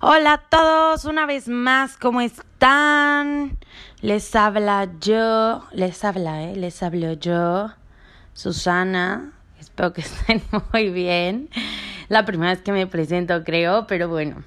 Hola 0.00 0.32
a 0.32 0.38
todos, 0.38 1.04
una 1.04 1.26
vez 1.26 1.48
más, 1.48 1.98
¿cómo 1.98 2.22
están? 2.22 3.58
Les 4.00 4.34
habla 4.34 4.88
yo, 5.00 5.64
les 5.72 6.02
habla, 6.04 6.44
¿eh? 6.44 6.56
Les 6.56 6.82
hablo 6.82 7.12
yo, 7.12 7.70
Susana. 8.32 9.32
Espero 9.60 9.92
que 9.92 10.00
estén 10.02 10.42
muy 10.72 10.88
bien. 10.88 11.50
La 12.08 12.24
primera 12.24 12.52
vez 12.52 12.62
que 12.62 12.72
me 12.72 12.86
presento, 12.86 13.44
creo, 13.44 13.86
pero 13.86 14.08
bueno. 14.08 14.42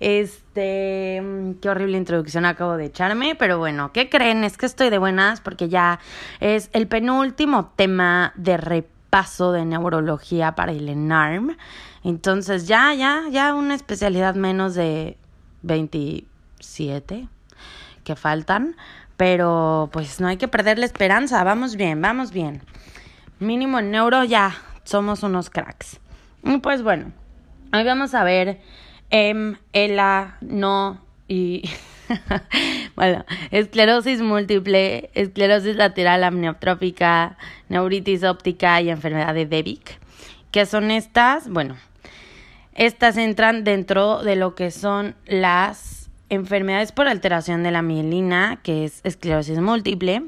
Este, 0.00 1.22
qué 1.60 1.68
horrible 1.68 1.96
introducción 1.96 2.44
acabo 2.44 2.76
de 2.76 2.86
echarme, 2.86 3.34
pero 3.36 3.58
bueno, 3.58 3.92
¿qué 3.92 4.08
creen? 4.08 4.44
Es 4.44 4.56
que 4.56 4.66
estoy 4.66 4.90
de 4.90 4.98
buenas 4.98 5.40
porque 5.40 5.68
ya 5.68 6.00
es 6.40 6.68
el 6.72 6.88
penúltimo 6.88 7.72
tema 7.76 8.32
de 8.36 8.56
repaso 8.56 9.52
de 9.52 9.64
neurología 9.64 10.54
para 10.54 10.72
el 10.72 10.88
ENARM. 10.88 11.56
Entonces 12.02 12.66
ya, 12.66 12.92
ya, 12.94 13.22
ya 13.30 13.54
una 13.54 13.74
especialidad 13.74 14.34
menos 14.34 14.74
de 14.74 15.16
27 15.62 17.28
que 18.04 18.16
faltan, 18.16 18.76
pero 19.16 19.88
pues 19.92 20.20
no 20.20 20.28
hay 20.28 20.36
que 20.36 20.48
perder 20.48 20.78
la 20.78 20.86
esperanza, 20.86 21.42
vamos 21.44 21.76
bien, 21.76 22.02
vamos 22.02 22.32
bien. 22.32 22.62
Mínimo 23.38 23.78
en 23.78 23.90
neuro 23.90 24.24
ya 24.24 24.54
somos 24.84 25.22
unos 25.22 25.50
cracks. 25.50 25.98
Y 26.42 26.58
pues 26.58 26.82
bueno, 26.82 27.12
hoy 27.72 27.84
vamos 27.84 28.14
a 28.14 28.22
ver 28.24 28.60
M, 29.10 29.56
ELA, 29.72 30.38
no 30.40 31.00
y... 31.28 31.68
bueno, 32.96 33.24
esclerosis 33.50 34.20
múltiple, 34.20 35.10
esclerosis 35.14 35.76
lateral 35.76 36.22
amniotrófica, 36.24 37.38
neuritis 37.68 38.24
óptica 38.24 38.80
y 38.80 38.90
enfermedad 38.90 39.34
de 39.34 39.46
Devic. 39.46 39.98
¿Qué 40.50 40.66
son 40.66 40.90
estas? 40.90 41.48
Bueno, 41.48 41.76
estas 42.74 43.16
entran 43.16 43.64
dentro 43.64 44.22
de 44.22 44.36
lo 44.36 44.54
que 44.54 44.70
son 44.70 45.14
las 45.26 46.10
enfermedades 46.28 46.92
por 46.92 47.08
alteración 47.08 47.62
de 47.62 47.70
la 47.70 47.82
mielina, 47.82 48.60
que 48.62 48.84
es 48.84 49.00
esclerosis 49.04 49.58
múltiple, 49.60 50.24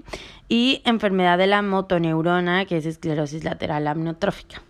y 0.49 0.83
enfermedad 0.85 1.39
de 1.39 1.47
la 1.47 1.63
motoneurona, 1.63 2.65
que 2.67 2.77
es 2.77 2.87
esclerosis 2.87 3.45
lateral 3.45 3.87
amniotrófica. 3.89 4.63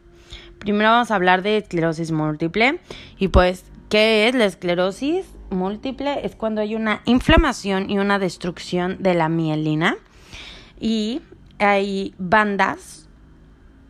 Primero 0.59 0.91
vamos 0.91 1.11
a 1.11 1.15
hablar 1.15 1.43
de 1.43 1.59
esclerosis 1.59 2.12
múltiple 2.12 2.81
y 3.19 3.29
pues, 3.29 3.65
¿qué 3.89 4.29
es 4.29 4.34
la 4.34 4.45
esclerosis 4.45 5.27
múltiple? 5.51 6.25
Es 6.25 6.37
cuando 6.37 6.61
hay 6.61 6.75
una 6.75 7.03
inflamación 7.05 7.91
y 7.91 7.98
una 7.98 8.19
destrucción 8.19 8.97
de 9.01 9.15
la 9.15 9.28
mielina 9.28 9.97
y 10.81 11.23
hay 11.59 12.15
bandas 12.19 13.09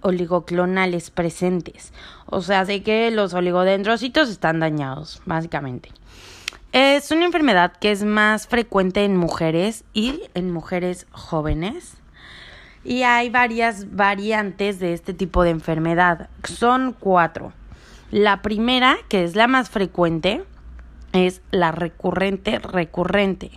oligoclonales 0.01 1.11
presentes. 1.11 1.93
O 2.27 2.43
sea, 2.43 2.65
de 2.65 2.83
que 2.83 3.11
los 3.11 3.35
oligodendrocitos 3.35 4.29
están 4.29 4.61
dañados, 4.61 5.21
básicamente. 5.27 5.91
Es 6.73 7.11
una 7.11 7.25
enfermedad 7.25 7.73
que 7.73 7.91
es 7.91 8.05
más 8.05 8.47
frecuente 8.47 9.05
en 9.05 9.17
mujeres 9.17 9.85
y 9.93 10.23
en 10.35 10.53
mujeres 10.53 11.07
jóvenes. 11.11 11.95
Y 12.85 13.03
hay 13.03 13.31
varias 13.31 13.97
variantes 13.97 14.79
de 14.79 14.93
este 14.93 15.13
tipo 15.13 15.43
de 15.43 15.51
enfermedad. 15.51 16.29
Son 16.45 16.93
cuatro. 16.93 17.53
La 18.11 18.43
primera, 18.43 18.97
que 19.09 19.25
es 19.25 19.37
la 19.37 19.47
más 19.49 19.71
frecuente, 19.71 20.45
es 21.13 21.43
la 21.51 21.73
recurrente 21.73 22.59
recurrente. 22.59 23.51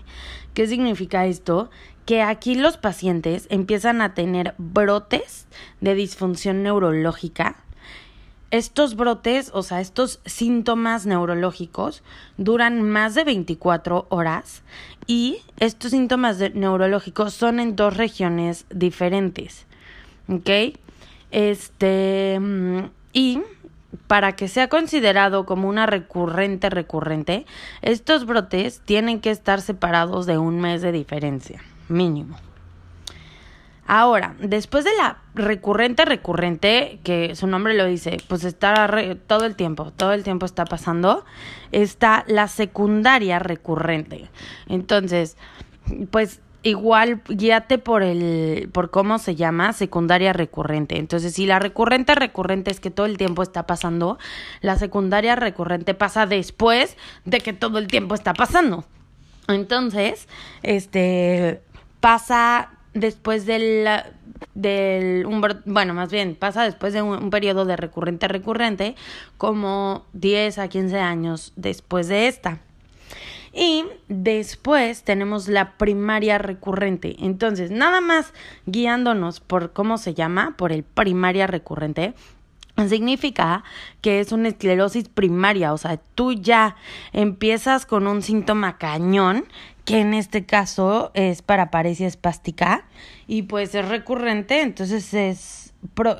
¿Qué 0.53 0.67
significa 0.67 1.25
esto? 1.25 1.69
que 2.09 2.23
aquí 2.23 2.55
los 2.55 2.77
pacientes 2.77 3.45
empiezan 3.51 4.01
a 4.01 4.15
tener 4.15 4.55
brotes 4.57 5.45
de 5.79 5.93
disfunción 5.93 6.63
neurológica. 6.63 7.57
Estos 8.49 8.95
brotes, 8.95 9.51
o 9.53 9.61
sea, 9.61 9.79
estos 9.79 10.19
síntomas 10.25 11.05
neurológicos 11.05 12.01
duran 12.37 12.81
más 12.81 13.13
de 13.13 13.25
24 13.25 14.07
horas 14.09 14.63
y 15.05 15.37
estos 15.59 15.91
síntomas 15.91 16.39
neurológicos 16.55 17.35
son 17.35 17.59
en 17.59 17.75
dos 17.75 17.95
regiones 17.95 18.65
diferentes. 18.71 19.67
¿Ok? 20.27 20.79
Este, 21.29 22.39
mm, 22.39 22.85
y 23.13 23.43
para 24.07 24.35
que 24.35 24.47
sea 24.47 24.69
considerado 24.69 25.45
como 25.45 25.67
una 25.67 25.85
recurrente 25.85 26.69
recurrente, 26.69 27.45
estos 27.81 28.25
brotes 28.25 28.81
tienen 28.85 29.19
que 29.19 29.31
estar 29.31 29.61
separados 29.61 30.25
de 30.25 30.37
un 30.37 30.59
mes 30.59 30.81
de 30.81 30.91
diferencia 30.91 31.61
mínimo. 31.87 32.37
Ahora, 33.91 34.35
después 34.39 34.85
de 34.85 34.95
la 34.97 35.17
recurrente, 35.33 36.05
recurrente, 36.05 36.99
que 37.03 37.35
su 37.35 37.47
nombre 37.47 37.73
lo 37.73 37.85
dice, 37.85 38.17
pues 38.27 38.43
está 38.43 38.87
todo 39.25 39.47
el 39.47 39.55
tiempo, 39.55 39.91
todo 39.91 40.13
el 40.13 40.23
tiempo 40.23 40.45
está 40.45 40.63
pasando, 40.65 41.25
está 41.71 42.23
la 42.27 42.47
secundaria 42.47 43.39
recurrente. 43.39 44.29
Entonces, 44.67 45.37
pues 46.11 46.39
igual 46.63 47.21
guíate 47.27 47.77
por 47.77 48.03
el, 48.03 48.69
por 48.71 48.91
cómo 48.91 49.17
se 49.17 49.35
llama, 49.35 49.73
secundaria 49.73 50.33
recurrente. 50.33 50.97
Entonces, 50.97 51.33
si 51.33 51.45
la 51.45 51.59
recurrente 51.59 52.15
recurrente 52.15 52.71
es 52.71 52.79
que 52.79 52.91
todo 52.91 53.05
el 53.05 53.17
tiempo 53.17 53.43
está 53.43 53.65
pasando, 53.65 54.17
la 54.61 54.77
secundaria 54.77 55.35
recurrente 55.35 55.93
pasa 55.93 56.25
después 56.25 56.97
de 57.25 57.39
que 57.39 57.53
todo 57.53 57.77
el 57.77 57.87
tiempo 57.87 58.15
está 58.15 58.33
pasando. 58.33 58.85
Entonces, 59.47 60.27
este, 60.61 61.61
pasa 61.99 62.71
después 62.93 63.45
del, 63.45 63.87
del 64.53 65.25
un, 65.25 65.43
bueno, 65.65 65.93
más 65.93 66.11
bien, 66.11 66.35
pasa 66.35 66.63
después 66.63 66.93
de 66.93 67.01
un, 67.01 67.29
periodo 67.29 67.65
de 67.65 67.75
recurrente 67.75 68.27
recurrente, 68.27 68.95
como 69.37 70.05
10 70.13 70.59
a 70.59 70.67
15 70.67 70.99
años 70.99 71.53
después 71.55 72.07
de 72.07 72.27
esta. 72.27 72.59
Y 73.53 73.85
después 74.07 75.03
tenemos 75.03 75.47
la 75.47 75.77
primaria 75.77 76.37
recurrente. 76.37 77.15
Entonces, 77.19 77.71
nada 77.71 78.01
más 78.01 78.33
guiándonos 78.65 79.39
por 79.39 79.73
cómo 79.73 79.97
se 79.97 80.13
llama, 80.13 80.55
por 80.57 80.71
el 80.71 80.83
primaria 80.83 81.47
recurrente, 81.47 82.13
significa 82.87 83.63
que 84.01 84.19
es 84.19 84.31
una 84.31 84.49
esclerosis 84.49 85.09
primaria, 85.09 85.73
o 85.73 85.77
sea, 85.77 85.97
tú 86.15 86.33
ya 86.33 86.75
empiezas 87.11 87.85
con 87.85 88.07
un 88.07 88.21
síntoma 88.21 88.77
cañón 88.77 89.45
que 89.83 89.99
en 89.99 90.13
este 90.13 90.45
caso 90.45 91.11
es 91.13 91.41
para 91.41 91.71
paresia 91.71 92.07
espástica 92.07 92.85
y 93.27 93.41
pues 93.43 93.73
es 93.75 93.87
recurrente, 93.87 94.61
entonces 94.61 95.13
es, 95.13 95.73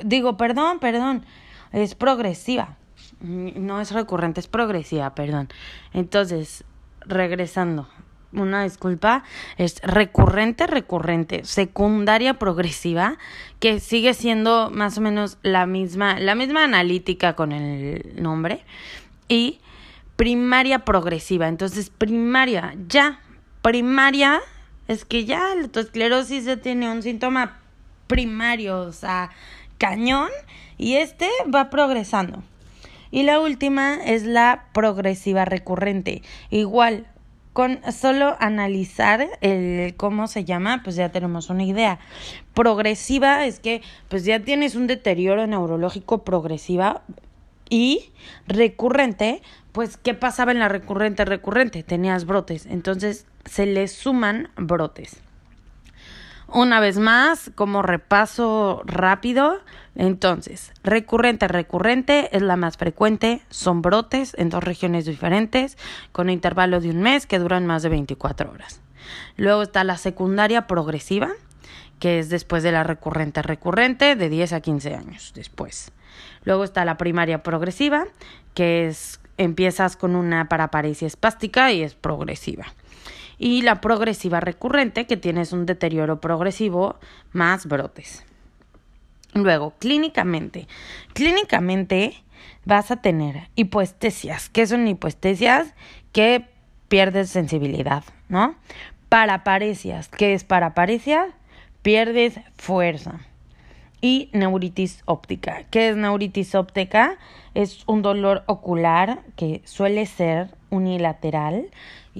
digo, 0.04 0.38
perdón, 0.38 0.80
perdón, 0.80 1.24
es 1.72 1.96
progresiva, 1.96 2.78
no 3.22 3.80
es 3.80 3.92
recurrente, 3.92 4.40
es 4.40 4.48
progresiva, 4.48 5.14
perdón. 5.14 5.50
Entonces, 5.94 6.64
regresando, 7.06 7.88
una 8.32 8.64
disculpa, 8.64 9.24
es 9.58 9.82
recurrente, 9.82 10.68
recurrente, 10.68 11.44
secundaria 11.46 12.36
progresiva, 12.36 13.18
que 13.60 13.80
sigue 13.80 14.14
siendo 14.14 14.70
más 14.70 14.98
o 14.98 15.02
menos 15.02 15.38
la 15.42 15.66
misma, 15.66 16.20
la 16.20 16.36
misma 16.36 16.64
analítica 16.64 17.36
con 17.36 17.52
el 17.52 18.22
nombre, 18.22 18.64
y 19.28 19.60
primaria 20.16 20.80
progresiva. 20.80 21.48
Entonces, 21.48 21.90
primaria, 21.90 22.76
ya, 22.88 23.22
primaria 23.62 24.42
es 24.88 25.06
que 25.06 25.26
ya 25.26 25.56
la 25.56 25.82
esclerosis 25.82 26.46
ya 26.46 26.58
tiene 26.58 26.92
un 26.92 27.04
síntoma 27.04 27.60
primario, 28.08 28.80
o 28.82 28.92
sea, 28.92 29.30
cañón, 29.78 30.30
y 30.78 30.96
este 30.96 31.30
va 31.54 31.70
progresando. 31.70 32.44
Y 33.12 33.24
la 33.24 33.40
última 33.40 33.96
es 34.04 34.24
la 34.24 34.66
progresiva 34.74 35.46
recurrente. 35.46 36.22
Igual, 36.50 37.08
con 37.54 37.80
solo 37.92 38.36
analizar 38.40 39.28
el 39.42 39.96
cómo 39.98 40.28
se 40.28 40.46
llama, 40.46 40.82
pues 40.84 40.96
ya 40.96 41.10
tenemos 41.10 41.50
una 41.50 41.64
idea. 41.64 42.00
Progresiva 42.54 43.46
es 43.46 43.60
que 43.60 43.82
pues 44.08 44.24
ya 44.26 44.40
tienes 44.40 44.76
un 44.76 44.88
deterioro 44.88 45.48
neurológico 45.48 46.24
progresiva 46.24 47.02
y 47.70 48.12
recurrente, 48.48 49.42
pues 49.72 49.98
¿qué 49.98 50.14
pasaba 50.14 50.52
en 50.52 50.60
la 50.60 50.70
recurrente 50.70 51.26
recurrente? 51.26 51.84
Tenías 51.84 52.26
brotes. 52.26 52.66
Entonces 52.66 53.26
se 53.46 53.66
le 53.66 53.88
suman 53.88 54.50
brotes. 54.56 55.22
Una 56.52 56.80
vez 56.80 56.98
más, 56.98 57.52
como 57.54 57.82
repaso 57.82 58.82
rápido, 58.86 59.60
entonces, 59.96 60.72
recurrente, 60.84 61.48
recurrente 61.48 62.36
es 62.36 62.42
la 62.42 62.56
más 62.56 62.78
frecuente, 62.78 63.42
son 63.50 63.82
brotes 63.82 64.34
en 64.38 64.50
dos 64.50 64.64
regiones 64.64 65.06
diferentes, 65.06 65.78
con 66.12 66.30
intervalo 66.30 66.80
de 66.80 66.90
un 66.90 67.02
mes 67.02 67.28
que 67.28 67.38
duran 67.38 67.68
más 67.68 67.84
de 67.84 67.90
24 67.90 68.52
horas. 68.52 68.82
Luego 69.38 69.62
está 69.62 69.84
la 69.84 69.98
secundaria 69.98 70.66
progresiva, 70.66 71.30
que 72.00 72.20
es 72.20 72.30
después 72.30 72.64
de 72.64 72.72
la 72.72 72.84
recurrente, 72.84 73.42
recurrente, 73.42 74.16
de 74.16 74.30
10 74.30 74.54
a 74.54 74.62
15 74.62 74.96
años 74.96 75.34
después. 75.36 75.92
Luego 76.46 76.64
está 76.64 76.84
la 76.86 76.98
primaria 76.98 77.44
progresiva, 77.44 78.06
que 78.54 78.88
es 78.88 79.20
empiezas 79.38 79.96
con 79.96 80.16
una 80.16 80.50
paraparesia 80.50 81.08
espástica 81.08 81.72
y 81.72 81.84
es 81.84 81.96
progresiva. 81.96 82.66
Y 83.40 83.62
la 83.64 83.82
progresiva 83.82 84.42
recurrente, 84.42 85.08
que 85.08 85.18
tienes 85.18 85.54
un 85.54 85.66
deterioro 85.66 86.20
progresivo 86.20 86.98
más 87.32 87.66
brotes. 87.66 88.26
Luego, 89.34 89.74
clínicamente. 89.80 90.68
Clínicamente 91.14 92.14
vas 92.66 92.92
a 92.92 92.98
tener 92.98 93.50
hipoestesias. 93.56 94.50
¿Qué 94.50 94.68
son 94.68 94.88
hipoestesias? 94.88 95.74
Que 96.12 96.46
pierdes 96.90 97.30
sensibilidad, 97.30 98.04
¿no? 98.28 98.56
Paraparesias. 99.08 100.10
¿Qué 100.10 100.34
es 100.34 100.44
paraparesia? 100.44 101.30
Pierdes 101.82 102.40
fuerza. 102.58 103.22
Y 104.02 104.30
neuritis 104.34 105.02
óptica. 105.06 105.64
¿Qué 105.70 105.90
es 105.90 105.96
neuritis 105.96 106.56
óptica? 106.56 107.18
Es 107.54 107.84
un 107.86 108.02
dolor 108.02 108.44
ocular 108.48 109.22
que 109.36 109.62
suele 109.66 110.06
ser 110.06 110.56
unilateral 110.70 111.70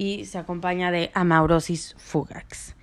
y 0.00 0.24
se 0.24 0.38
acompaña 0.38 0.90
de 0.90 1.10
amaurosis 1.12 1.94
fugax. 1.98 2.74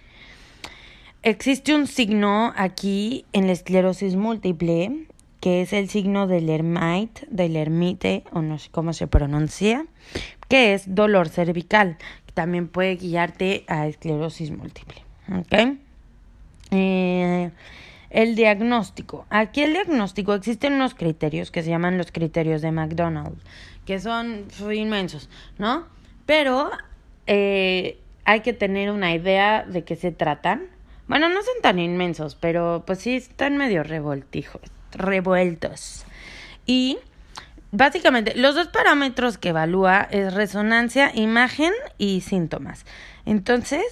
Existe 1.24 1.74
un 1.74 1.88
signo 1.88 2.54
aquí 2.56 3.26
en 3.34 3.48
la 3.48 3.54
esclerosis 3.54 4.16
múltiple 4.16 5.08
que 5.40 5.62
es 5.62 5.74
el 5.74 5.90
signo 5.90 6.28
del 6.28 6.48
Hermite, 6.50 7.28
del 7.30 7.56
ermite, 7.56 8.24
o 8.32 8.42
no 8.42 8.60
sé 8.60 8.70
cómo 8.72 8.94
se 8.94 9.08
pronuncia, 9.08 9.86
que 10.48 10.74
es 10.74 10.94
dolor 10.94 11.30
cervical, 11.30 11.98
que 12.26 12.34
también 12.34 12.68
puede 12.68 12.96
guiarte 12.96 13.64
a 13.68 13.88
esclerosis 13.88 14.52
múltiple. 14.52 15.04
¿Ok? 15.30 15.78
Eh, 16.72 17.52
el 18.10 18.36
diagnóstico. 18.36 19.26
Aquí 19.30 19.62
el 19.62 19.74
diagnóstico 19.74 20.34
existen 20.34 20.74
unos 20.74 20.96
criterios 20.96 21.50
que 21.52 21.64
se 21.64 21.70
llaman 21.70 21.98
los 21.98 22.12
criterios 22.12 22.62
de 22.62 22.72
McDonald, 22.72 23.38
que 23.86 24.00
son 24.00 24.46
inmensos, 24.72 25.30
¿no? 25.58 25.86
Pero 26.26 26.72
eh, 27.28 28.00
hay 28.26 28.42
que 28.42 28.54
tener 28.54 28.92
una 28.92 29.14
idea 29.14 29.64
de 29.64 29.84
qué 29.84 29.96
se 29.96 30.12
tratan. 30.12 30.68
Bueno, 31.08 31.30
no 31.30 31.42
son 31.42 31.62
tan 31.62 31.80
inmensos, 31.80 32.36
pero 32.36 32.84
pues 32.86 33.00
sí 33.00 33.16
están 33.16 33.58
medio 33.58 33.84
revoltijos, 33.84 34.62
revueltos. 34.92 36.06
Y 36.66 36.98
básicamente 37.72 38.36
los 38.36 38.56
dos 38.56 38.68
parámetros 38.68 39.38
que 39.38 39.50
evalúa 39.50 40.08
es 40.12 40.34
resonancia, 40.34 41.12
imagen 41.14 41.74
y 41.98 42.22
síntomas. 42.22 42.86
Entonces, 43.26 43.84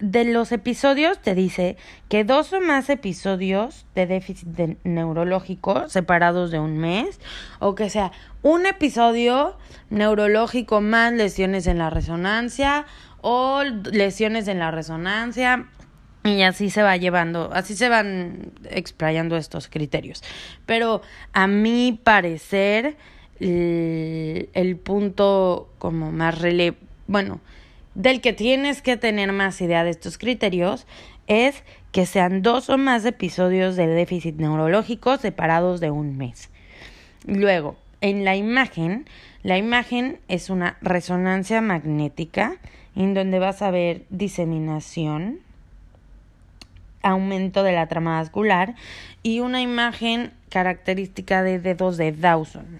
de 0.00 0.24
los 0.24 0.50
episodios 0.52 1.20
te 1.20 1.34
dice 1.34 1.76
que 2.08 2.24
dos 2.24 2.52
o 2.52 2.60
más 2.60 2.88
episodios 2.88 3.86
de 3.94 4.06
déficit 4.06 4.48
neurológico 4.82 5.88
separados 5.88 6.50
de 6.50 6.58
un 6.58 6.78
mes 6.78 7.20
o 7.58 7.74
que 7.74 7.90
sea 7.90 8.10
un 8.42 8.66
episodio 8.66 9.56
neurológico 9.90 10.80
más 10.80 11.12
lesiones 11.12 11.66
en 11.66 11.78
la 11.78 11.90
resonancia 11.90 12.86
o 13.20 13.62
lesiones 13.62 14.48
en 14.48 14.58
la 14.58 14.70
resonancia 14.70 15.66
y 16.24 16.42
así 16.42 16.68
se 16.68 16.82
va 16.82 16.96
llevando, 16.96 17.50
así 17.52 17.74
se 17.74 17.88
van 17.88 18.52
explayando 18.68 19.36
estos 19.36 19.68
criterios. 19.68 20.22
Pero 20.66 21.00
a 21.32 21.46
mi 21.46 21.98
parecer 22.02 22.96
el, 23.38 24.50
el 24.52 24.76
punto 24.76 25.70
como 25.78 26.12
más 26.12 26.38
rele 26.38 26.74
bueno, 27.10 27.40
del 27.94 28.20
que 28.20 28.32
tienes 28.32 28.82
que 28.82 28.96
tener 28.96 29.32
más 29.32 29.60
idea 29.60 29.84
de 29.84 29.90
estos 29.90 30.18
criterios 30.18 30.86
es 31.26 31.62
que 31.92 32.06
sean 32.06 32.42
dos 32.42 32.70
o 32.70 32.78
más 32.78 33.04
episodios 33.04 33.76
de 33.76 33.86
déficit 33.86 34.36
neurológico 34.36 35.16
separados 35.16 35.80
de 35.80 35.90
un 35.90 36.16
mes. 36.16 36.50
Luego, 37.26 37.76
en 38.00 38.24
la 38.24 38.36
imagen, 38.36 39.06
la 39.42 39.58
imagen 39.58 40.20
es 40.28 40.50
una 40.50 40.76
resonancia 40.80 41.60
magnética 41.60 42.56
en 42.96 43.14
donde 43.14 43.38
vas 43.38 43.62
a 43.62 43.70
ver 43.70 44.04
diseminación, 44.10 45.40
aumento 47.02 47.62
de 47.62 47.72
la 47.72 47.86
trama 47.86 48.18
vascular 48.18 48.74
y 49.22 49.40
una 49.40 49.62
imagen 49.62 50.32
característica 50.48 51.42
de 51.42 51.58
dedos 51.58 51.96
de 51.96 52.12
Dawson. 52.12 52.78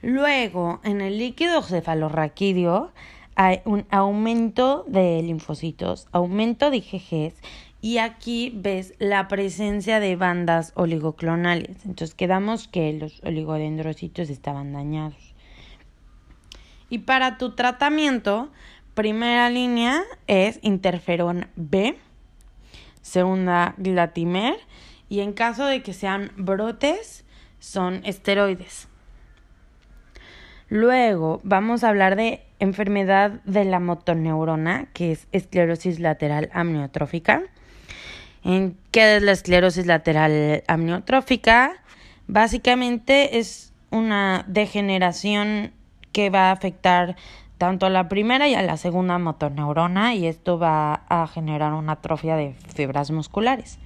Luego, 0.00 0.80
en 0.84 1.00
el 1.00 1.18
líquido 1.18 1.62
cefalorraquídeo, 1.62 2.92
hay 3.38 3.60
un 3.64 3.86
aumento 3.90 4.84
de 4.88 5.22
linfocitos, 5.22 6.08
aumento 6.10 6.72
de 6.72 6.78
IgGs 6.78 7.40
y 7.80 7.98
aquí 7.98 8.52
ves 8.52 8.94
la 8.98 9.28
presencia 9.28 10.00
de 10.00 10.16
bandas 10.16 10.72
oligoclonales. 10.74 11.84
Entonces 11.86 12.16
quedamos 12.16 12.66
que 12.66 12.92
los 12.94 13.22
oligodendrocitos 13.22 14.28
estaban 14.28 14.72
dañados. 14.72 15.36
Y 16.90 16.98
para 16.98 17.38
tu 17.38 17.54
tratamiento, 17.54 18.50
primera 18.94 19.48
línea 19.50 20.02
es 20.26 20.58
interferón 20.62 21.46
B, 21.54 21.96
segunda 23.02 23.76
glatimer 23.76 24.56
y 25.08 25.20
en 25.20 25.32
caso 25.32 25.64
de 25.64 25.84
que 25.84 25.92
sean 25.92 26.32
brotes 26.36 27.24
son 27.60 28.00
esteroides. 28.04 28.88
Luego 30.68 31.40
vamos 31.44 31.82
a 31.82 31.88
hablar 31.88 32.14
de 32.16 32.42
enfermedad 32.58 33.40
de 33.44 33.64
la 33.64 33.80
motoneurona, 33.80 34.86
que 34.92 35.12
es 35.12 35.26
esclerosis 35.32 35.98
lateral 35.98 36.50
amniotrófica. 36.52 37.42
¿En 38.44 38.76
¿Qué 38.90 39.16
es 39.16 39.22
la 39.22 39.32
esclerosis 39.32 39.86
lateral 39.86 40.62
amniotrófica? 40.66 41.72
Básicamente 42.26 43.38
es 43.38 43.72
una 43.90 44.44
degeneración 44.46 45.72
que 46.12 46.28
va 46.28 46.48
a 46.48 46.52
afectar 46.52 47.16
tanto 47.56 47.86
a 47.86 47.90
la 47.90 48.08
primera 48.08 48.46
y 48.46 48.54
a 48.54 48.62
la 48.62 48.76
segunda 48.76 49.18
motoneurona 49.18 50.14
y 50.14 50.26
esto 50.26 50.58
va 50.58 51.02
a 51.08 51.26
generar 51.26 51.72
una 51.72 51.92
atrofia 51.92 52.36
de 52.36 52.54
fibras 52.74 53.10
musculares. 53.10 53.78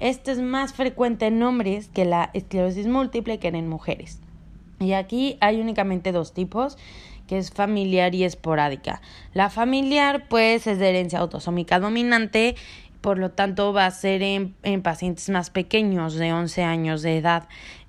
Este 0.00 0.32
es 0.32 0.40
más 0.40 0.72
frecuente 0.72 1.26
en 1.26 1.42
hombres 1.42 1.88
que 1.88 2.04
la 2.04 2.30
esclerosis 2.32 2.86
múltiple 2.86 3.38
que 3.38 3.48
en 3.48 3.68
mujeres. 3.68 4.20
Y 4.80 4.92
aquí 4.92 5.36
hay 5.40 5.60
únicamente 5.60 6.12
dos 6.12 6.32
tipos, 6.32 6.78
que 7.26 7.38
es 7.38 7.50
familiar 7.50 8.14
y 8.14 8.24
esporádica. 8.24 9.02
La 9.34 9.50
familiar, 9.50 10.28
pues, 10.28 10.66
es 10.66 10.78
de 10.78 10.88
herencia 10.88 11.18
autosómica 11.18 11.78
dominante, 11.78 12.56
por 13.00 13.18
lo 13.18 13.30
tanto 13.30 13.72
va 13.72 13.86
a 13.86 13.90
ser 13.90 14.22
en, 14.22 14.54
en 14.62 14.82
pacientes 14.82 15.28
más 15.28 15.50
pequeños 15.50 16.14
de 16.14 16.32
11 16.32 16.62
años 16.64 17.02
de 17.02 17.18
edad. 17.18 17.48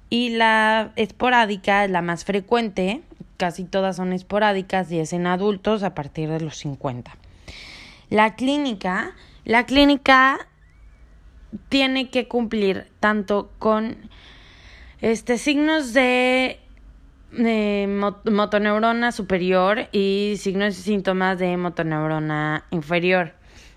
Y 0.10 0.30
la 0.30 0.92
esporádica 0.96 1.86
es 1.86 1.92
la 1.92 2.02
más 2.02 2.26
frecuente, 2.26 3.02
casi 3.38 3.64
todas 3.64 3.96
son 3.96 4.12
esporádicas 4.14 4.92
y 4.92 5.00
es 5.00 5.14
en 5.14 5.28
adultos 5.28 5.84
a 5.84 5.96
partir 5.96 6.30
de 6.30 6.42
los 6.42 6.58
50. 6.58 7.16
La 8.10 8.36
clínica, 8.36 9.16
la 9.46 9.66
clínica 9.66 10.48
tiene 11.70 12.10
que 12.10 12.28
cumplir 12.28 12.88
tanto 13.00 13.52
con 13.60 13.98
este 15.02 15.38
signos 15.38 15.94
de 15.94 16.60
de 17.32 17.88
motoneurona 18.26 19.12
superior 19.12 19.88
y 19.92 20.36
signos 20.38 20.78
y 20.80 20.82
síntomas 20.82 21.38
de 21.40 21.56
motoneurona 21.58 22.66
inferior. 22.72 23.34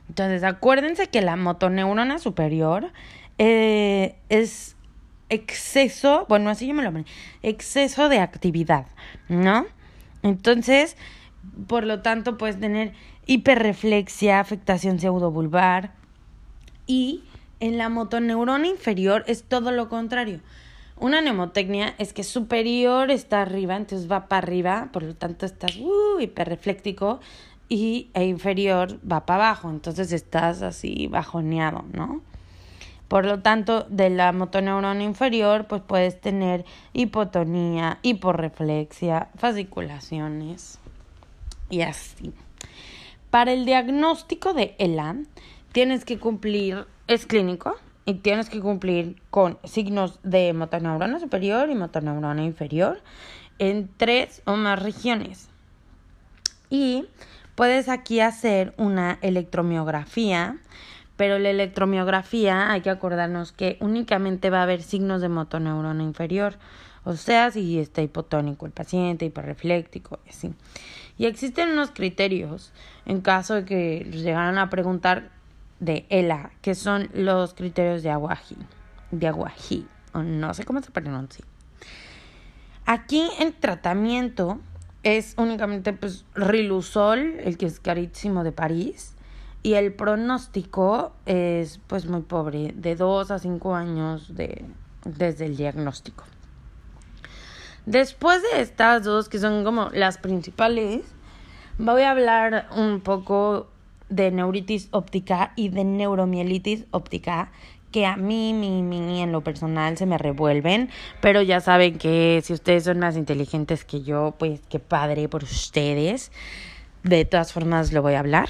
Entonces, 0.09 0.43
acuérdense 0.45 1.09
que 1.09 1.21
la 1.21 1.37
motoneurona 1.37 2.19
superior 2.19 2.93
eh, 3.39 4.17
es 4.29 4.77
exceso, 5.29 6.27
bueno, 6.29 6.51
así 6.51 6.67
yo 6.67 6.75
me 6.75 6.83
lo 6.83 6.93
exceso 7.43 8.09
de 8.09 8.19
actividad, 8.19 8.87
¿no? 9.29 9.67
Entonces, 10.23 10.97
por 11.67 11.85
lo 11.85 12.03
tanto, 12.03 12.37
puedes 12.37 12.61
tener 12.61 12.93
hiperreflexia, 13.27 14.41
afectación 14.41 14.99
pseudobulbar 14.99 15.93
y 16.87 17.25
en 17.61 17.79
la 17.79 17.89
motoneurona 17.89 18.67
inferior 18.67 19.25
es 19.27 19.45
todo 19.45 19.71
lo 19.71 19.89
contrario. 19.89 20.41
Una 21.03 21.21
mnemotecnia 21.21 21.97
es 21.99 22.13
que 22.13 22.23
superior 22.23 23.11
está 23.11 23.43
arriba, 23.43 23.75
entonces 23.75 24.09
va 24.09 24.29
para 24.29 24.47
arriba, 24.47 24.89
por 24.93 25.03
lo 25.03 25.17
tanto 25.17 25.47
estás 25.47 25.77
uh, 25.77 26.21
hiperrefléctico 26.21 27.19
y 27.69 28.09
e 28.15 28.25
inferior 28.25 29.01
va 29.05 29.27
para 29.27 29.47
abajo, 29.47 29.69
entonces 29.69 30.13
estás 30.13 30.63
así 30.63 31.09
bajoneado, 31.09 31.85
¿no? 31.93 32.23
Por 33.09 33.25
lo 33.27 33.41
tanto, 33.41 33.85
de 33.91 34.11
la 34.11 34.31
motoneurona 34.31 35.03
inferior, 35.03 35.67
pues 35.67 35.83
puedes 35.85 36.21
tener 36.21 36.65
hipotonía, 36.93 37.99
hiporreflexia, 38.03 39.29
fasciculaciones 39.35 40.79
y 41.69 41.81
así. 41.81 42.33
Para 43.31 43.53
el 43.53 43.67
diagnóstico 43.67 44.55
de 44.55 44.77
ELA, 44.79 45.17
tienes 45.73 46.05
que 46.05 46.21
cumplir, 46.21 46.87
es 47.09 47.27
clínico, 47.27 47.75
y 48.05 48.15
tienes 48.15 48.49
que 48.51 48.61
cumplir 48.61 49.21
con 49.31 49.59
signos 49.65 50.19
de 50.23 50.53
motoneurona 50.53 51.21
superior 51.21 51.71
y 51.71 51.75
motoneurona 51.75 52.43
inferior 52.43 53.01
en 53.59 53.89
tres 53.97 54.43
o 54.45 54.57
más 54.57 54.83
regiones. 54.83 55.49
Y 56.69 57.07
puedes 57.55 57.89
aquí 57.89 58.21
hacer 58.21 58.75
una 58.77 59.19
electromiografía, 59.23 60.59
pero 61.17 61.39
la 61.39 61.51
electromiografía 61.51 62.73
hay 62.73 62.81
que 62.81 62.91
acordarnos 62.91 63.53
que 63.53 63.77
únicamente 63.81 64.51
va 64.51 64.61
a 64.61 64.63
haber 64.65 64.83
signos 64.83 65.21
de 65.21 65.29
motoneurona 65.29 66.03
inferior, 66.03 66.55
o 67.05 67.15
sea, 67.15 67.51
si 67.51 67.79
está 67.79 68.01
hipotónico 68.03 68.65
el 68.67 68.73
paciente, 68.73 69.27
hiperrefléctico, 69.27 70.19
así. 70.29 70.55
Y 71.19 71.27
existen 71.27 71.71
unos 71.71 71.91
criterios 71.91 72.73
en 73.07 73.21
caso 73.21 73.55
de 73.55 73.65
que 73.65 74.09
llegaran 74.11 74.59
a 74.59 74.71
preguntar 74.71 75.31
de 75.83 76.07
ELA, 76.11 76.53
que 76.62 76.77
son 76.77 77.11
los 77.12 77.55
criterios 77.55 78.05
de 78.05 78.11
aguaji, 78.11 78.57
de 79.11 79.27
aguaji, 79.27 79.89
o 80.15 80.23
no 80.23 80.55
sé 80.55 80.65
cómo 80.65 80.81
se 80.81 80.93
pronuncia. 80.93 81.45
Aquí 82.87 83.29
el 83.41 83.53
tratamiento 83.53 84.61
es 85.03 85.35
únicamente 85.39 85.93
pues 85.93 86.25
Rilusol, 86.37 87.41
el 87.41 87.59
que 87.59 87.67
es 87.67 87.81
carísimo 87.81 88.45
de 88.45 88.53
París, 88.53 89.17
y 89.65 89.75
el 89.75 89.93
pronóstico 89.93 91.15
es 91.27 91.81
pues 91.89 92.07
muy 92.07 92.23
pobre, 92.23 92.73
de 92.77 92.95
2 92.95 93.33
a 93.33 93.41
5 93.41 93.75
años 93.75 94.37
de, 94.37 94.65
desde 95.05 95.47
el 95.47 95.57
diagnóstico. 95.57 96.25
Después 97.87 98.41
de 98.43 98.61
estas 98.61 99.03
dos, 99.03 99.29
que 99.29 99.41
son 99.41 99.65
como 99.65 99.91
las 99.91 100.19
principales, 100.19 101.03
voy 101.79 102.03
a 102.03 102.12
hablar 102.12 102.69
un 102.77 103.01
poco 103.01 103.67
de 104.12 104.31
neuritis 104.31 104.88
óptica 104.90 105.52
y 105.57 105.71
de 105.71 105.85
neuromielitis 105.85 106.85
óptica, 106.90 107.50
que 107.90 108.07
a 108.07 108.16
mí, 108.16 108.54
mi, 108.54 108.83
mi, 108.83 109.21
en 109.21 109.33
lo 109.33 109.42
personal 109.42 109.99
se 109.99 110.07
me 110.07 110.19
revuelven, 110.19 110.88
pero 111.21 111.42
ya 111.42 111.61
saben 111.61 111.99
que 111.99 112.40
si 112.42 112.52
ustedes 112.52 112.85
son 112.85 112.99
más 112.99 113.16
inteligentes 113.16 113.85
que 113.85 114.02
yo, 114.02 114.35
pues 114.38 114.61
qué 114.69 114.78
padre 114.78 115.28
por 115.28 115.45
ustedes. 115.45 116.33
De 117.02 117.25
todas 117.25 117.52
formas 117.52 117.92
lo 117.92 118.00
voy 118.00 118.14
a 118.14 118.21
hablar. 118.21 118.49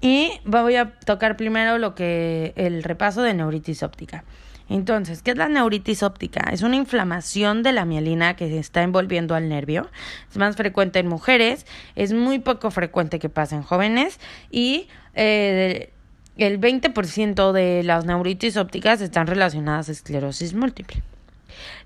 Y 0.00 0.32
voy 0.44 0.76
a 0.76 0.98
tocar 0.98 1.36
primero 1.36 1.78
lo 1.78 1.94
que 1.94 2.52
el 2.56 2.82
repaso 2.82 3.22
de 3.22 3.34
neuritis 3.34 3.82
óptica. 3.82 4.24
Entonces, 4.68 5.22
¿qué 5.22 5.30
es 5.30 5.36
la 5.36 5.48
neuritis 5.48 6.02
óptica? 6.02 6.50
Es 6.50 6.62
una 6.62 6.76
inflamación 6.76 7.62
de 7.62 7.72
la 7.72 7.84
mielina 7.84 8.34
que 8.34 8.48
se 8.48 8.58
está 8.58 8.82
envolviendo 8.82 9.34
al 9.34 9.48
nervio. 9.48 9.88
Es 10.30 10.36
más 10.36 10.56
frecuente 10.56 10.98
en 10.98 11.06
mujeres, 11.06 11.66
es 11.94 12.12
muy 12.12 12.40
poco 12.40 12.70
frecuente 12.70 13.18
que 13.18 13.28
pase 13.28 13.54
en 13.54 13.62
jóvenes 13.62 14.18
y 14.50 14.88
eh, 15.14 15.92
el 16.36 16.60
20% 16.60 17.52
de 17.52 17.82
las 17.84 18.04
neuritis 18.04 18.56
ópticas 18.56 19.00
están 19.00 19.26
relacionadas 19.26 19.88
a 19.88 19.92
esclerosis 19.92 20.52
múltiple. 20.54 21.02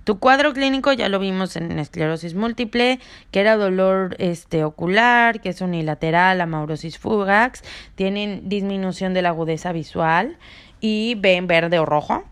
Tu 0.05 0.19
cuadro 0.19 0.53
clínico 0.53 0.93
ya 0.93 1.09
lo 1.09 1.19
vimos 1.19 1.57
en 1.57 1.79
esclerosis 1.79 2.35
múltiple, 2.35 2.99
que 3.31 3.41
era 3.41 3.57
dolor 3.57 4.17
este, 4.19 4.65
ocular, 4.65 5.41
que 5.41 5.51
es 5.51 5.61
unilateral, 5.61 6.41
amaurosis 6.41 6.99
fugax, 6.99 7.63
tienen 7.95 8.49
disminución 8.49 9.15
de 9.15 9.23
la 9.23 9.29
agudeza 9.29 9.73
visual 9.73 10.39
y 10.81 11.15
ven 11.17 11.47
verde 11.47 11.79
o 11.79 11.87
rojo. 11.87 12.25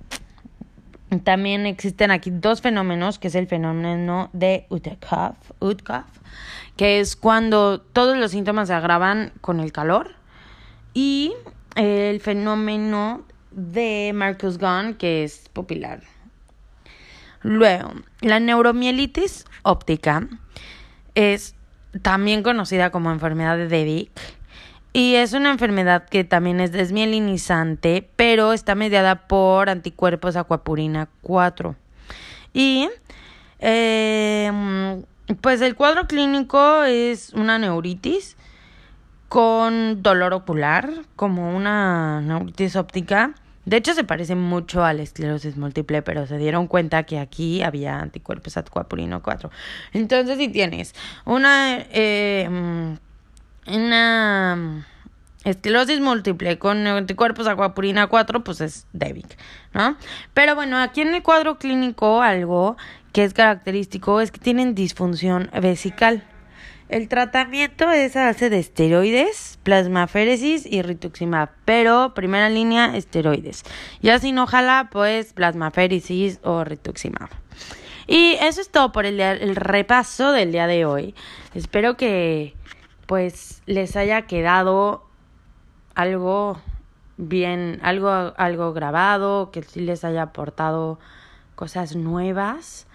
También 1.25 1.65
existen 1.67 2.11
aquí 2.11 2.31
dos 2.31 2.61
fenómenos, 2.61 3.19
que 3.19 3.29
es 3.29 3.35
el 3.35 3.47
fenómeno 3.47 4.29
de 4.33 4.67
Utkoff, 4.69 6.07
que 6.77 7.01
es 7.01 7.17
cuando 7.17 7.81
todos 7.81 8.17
los 8.19 8.33
síntomas 8.33 8.69
se 8.69 8.75
agravan 8.75 9.33
con 9.41 9.61
el 9.61 9.73
calor, 9.73 10.17
y 10.93 11.33
el 11.77 12.21
fenómeno 12.21 13.23
de 13.53 14.13
Marcus 14.15 14.59
Gunn, 14.59 14.95
que 14.95 15.25
es 15.25 15.49
pupilar. 15.53 16.03
Luego, 17.43 17.93
la 18.21 18.41
neuromielitis 18.41 19.45
óptica 19.63 20.29
es 21.15 21.55
también 22.03 22.43
conocida 22.43 22.91
como 22.91 23.11
enfermedad 23.11 23.57
de 23.57 23.69
Devic 23.69 24.11
y 24.93 25.15
es 25.17 25.33
una 25.33 25.51
enfermedad 25.51 26.09
que 26.09 26.25
también 26.25 26.61
es 26.61 26.73
desmielinizante, 26.73 28.09
pero 28.17 28.53
está 28.53 28.75
mediada 28.75 29.27
por 29.29 29.69
anticuerpos 29.71 30.37
acuapurina 30.37 31.09
4. 31.23 31.77
Y 32.55 32.89
eh, 33.61 34.51
pues 35.41 35.61
el 35.61 35.75
cuadro 35.75 36.07
clínico 36.07 36.85
es 36.85 37.33
una 37.35 37.59
neuritis 37.59 38.37
con 39.29 40.03
dolor 40.03 40.33
ocular, 40.33 40.91
como 41.17 41.55
una 41.55 42.21
neuritis 42.23 42.77
óptica. 42.77 43.35
De 43.67 43.77
hecho, 43.77 43.93
se 43.93 44.05
parece 44.05 44.35
mucho 44.35 44.83
a 44.83 44.95
la 44.95 45.03
esclerosis 45.03 45.59
múltiple, 45.59 46.01
pero 46.01 46.27
se 46.27 46.39
dieron 46.39 46.67
cuenta 46.67 47.03
que 47.03 47.19
aquí 47.19 47.63
había 47.63 48.01
anticuerpos 48.01 48.57
acuapurino 48.57 49.23
4. 49.23 49.51
Entonces, 49.93 50.39
si 50.39 50.49
tienes 50.49 50.95
una, 51.27 51.85
eh, 51.91 52.97
una 53.71 54.87
esclerosis 55.45 56.01
múltiple 56.01 56.59
con 56.59 56.87
anticuerpos 56.87 57.47
acuapurina 57.47 58.07
4, 58.07 58.45
pues 58.45 58.61
es 58.61 58.87
DEVIC, 58.93 59.39
¿no? 59.75 59.97
Pero 60.35 60.55
bueno, 60.55 60.79
aquí 60.79 61.01
en 61.01 61.15
el 61.15 61.23
cuadro 61.23 61.59
clínico 61.59 62.23
algo 62.23 62.77
que 63.13 63.25
es 63.25 63.35
característico 63.35 64.21
es 64.21 64.31
que 64.31 64.41
tienen 64.41 64.75
disfunción 64.75 65.51
vesical. 65.61 66.25
El 66.89 67.09
tratamiento 67.09 67.91
es 67.91 68.17
a 68.17 68.27
base 68.27 68.49
de 68.49 68.59
esteroides, 68.59 69.59
plasmaféresis 69.63 70.65
y 70.65 70.81
rituximab, 70.81 71.51
pero 71.67 72.15
primera 72.15 72.49
línea 72.49 72.97
esteroides. 72.97 73.65
Ya 74.01 74.19
si 74.19 74.33
no 74.33 74.47
jala, 74.47 74.89
pues 74.91 75.35
plasmaféresis 75.35 76.41
o 76.43 76.65
rituximab. 76.65 77.29
Y 78.07 78.39
eso 78.41 78.63
es 78.63 78.71
todo 78.71 78.91
por 78.91 79.05
el, 79.05 79.21
el 79.21 79.55
repaso 79.55 80.33
del 80.33 80.51
día 80.51 80.67
de 80.67 80.87
hoy. 80.87 81.15
Espero 81.55 81.99
que 81.99 82.55
pues 83.09 83.63
les 83.65 83.97
haya 83.97 84.27
quedado 84.27 85.03
algo 85.95 86.61
bien, 87.17 87.81
algo, 87.83 88.11
algo 88.37 88.75
grabado, 88.75 89.51
que 89.51 89.63
sí 89.63 89.81
les 89.81 90.05
haya 90.05 90.25
aportado 90.25 90.99
cosas 91.55 91.97
nuevas. 91.97 92.87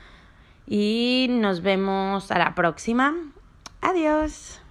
Y 0.67 1.29
nos 1.31 1.63
vemos 1.63 2.29
a 2.29 2.37
la 2.37 2.53
próxima. 2.53 3.15
Adiós. 3.81 4.61